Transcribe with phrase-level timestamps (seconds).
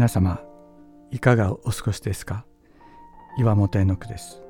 [0.00, 0.40] 皆様
[1.10, 2.46] いかがお過ごしですか？
[3.38, 4.40] 岩本絵の句です。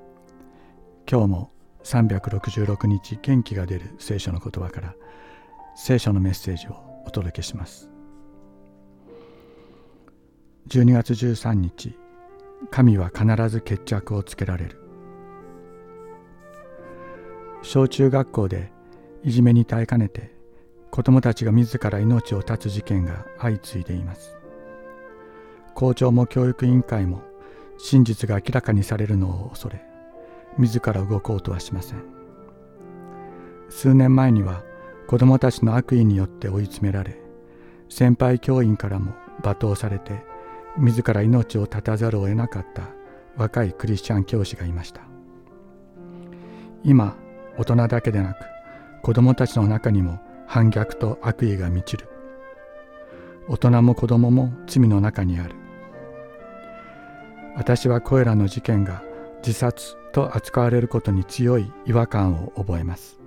[1.10, 1.50] 今日も
[1.82, 4.94] 366日元気が出る聖書の言葉から
[5.74, 7.90] 聖書のメッセージをお届けします。
[10.68, 11.98] 12月13日
[12.70, 14.80] 神は必ず決着をつけられる。
[17.62, 18.70] 小中学校で
[19.24, 20.32] いじめに耐えかねて
[20.92, 24.36] 子どもたちが自ら命を絶つ事件が相次いでいます。
[25.74, 27.22] 校長も教育委員会も
[27.78, 29.82] 真実が明らかにされるのを恐れ
[30.58, 32.02] 自ら動こうとはしません。
[33.68, 34.62] 数年前には
[35.06, 37.20] 子どもたちの悪意によって追い詰められ
[37.88, 40.24] 先輩教員からも罵倒されて
[40.76, 42.82] 自ら命を絶たざるを得なかった
[43.36, 45.02] 若いクリスチャン教師がいました。
[46.82, 47.16] 今
[47.58, 48.36] 大人だけでなく
[49.02, 52.08] 子どもたちの中にも反逆と悪意が満ちる。
[53.48, 55.59] 大人も子どもも罪の中にある。
[57.60, 59.02] 私はこれらの事件が
[59.46, 63.20] 自殺と扱われることに強い違和感を覚えます。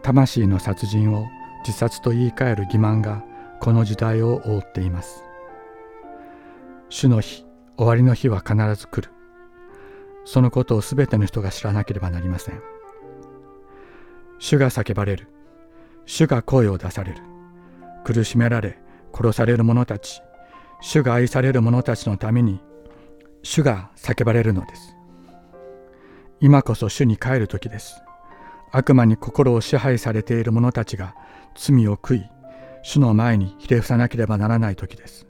[0.00, 1.26] 魂の殺人を
[1.66, 3.22] 自殺と言い換える欺瞞が
[3.60, 5.22] この時代を覆っています。
[6.88, 7.44] 主の日
[7.76, 9.10] 終わりの日は必ず来る。
[10.24, 12.62] そのことをすべての人が知らなければなりません。
[14.38, 15.28] 主が叫ばれる。
[16.06, 17.20] 主が声を出される。
[18.04, 18.78] 苦しめられ
[19.12, 20.22] 殺される者たち
[20.80, 22.60] 主が愛される者たちのために
[23.42, 24.94] 主が叫ばれるのです。
[26.40, 28.00] 今こそ主に帰る時です。
[28.70, 31.14] 悪魔に心を支配されている者たちが
[31.56, 32.30] 罪を悔い
[32.82, 35.26] 主の前にひれ伏さなければならない時です。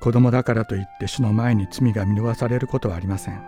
[0.00, 3.42] 子供だからといって主の前に罪が見逃されることはありません。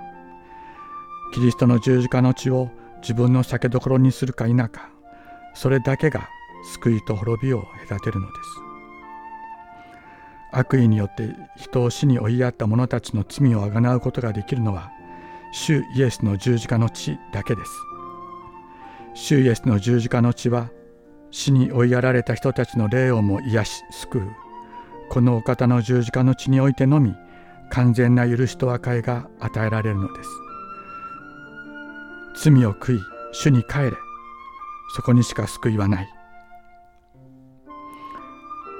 [1.32, 2.70] キリストの十字架の血を
[3.02, 4.88] 自分の酒どころにするか否か
[5.52, 6.28] それだけが
[6.72, 8.73] 救いと滅びを隔てるのです。
[10.56, 14.90] 悪意によって人を死に追いやった者たちの罪をあがなうことができるのは
[15.52, 17.70] 主イエスの十字架の血だけです。
[19.14, 20.70] 主イエスの十字架の血は
[21.30, 24.30] 死に追いやられた人たちの霊をも癒し救う。
[25.10, 27.14] このお方の十字架の血においてのみ
[27.70, 30.30] 完全な許しと和解が与えられるのです。
[32.50, 33.00] 罪を悔い
[33.32, 33.92] 主に帰れ。
[34.96, 36.08] そこにしか救いはない。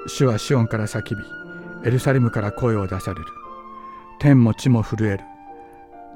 [0.07, 1.44] 主はシオンから叫び
[1.85, 3.25] エルサレムから声を出される。
[4.19, 5.19] 天も地も震える。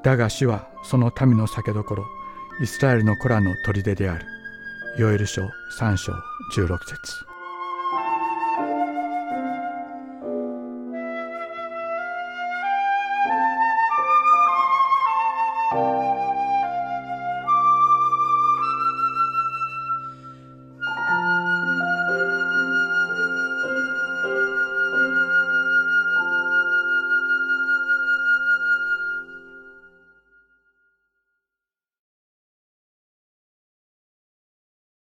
[0.02, 2.04] だが主はその民の酒どころ
[2.60, 4.26] イスラエルの子らの砦である。
[4.98, 5.42] ヨエル書
[5.78, 6.12] 3章
[6.56, 7.29] 16節。